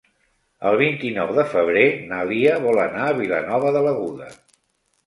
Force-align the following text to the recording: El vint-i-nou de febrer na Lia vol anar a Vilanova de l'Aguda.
El 0.69 0.77
vint-i-nou 0.79 1.33
de 1.41 1.45
febrer 1.51 1.85
na 2.13 2.25
Lia 2.33 2.57
vol 2.67 2.83
anar 2.87 3.05
a 3.13 3.17
Vilanova 3.21 3.79
de 3.79 3.87
l'Aguda. 3.89 4.35